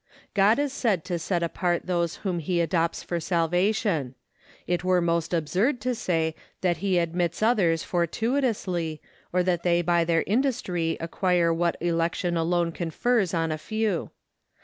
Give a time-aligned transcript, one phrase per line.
[0.33, 4.15] God is said to set apart those whom he adopts for salvation.
[4.65, 8.99] It were most absurd to say that he admits others fortuitously,
[9.31, 14.09] or that they by their industry acquire what election alone confers on a few.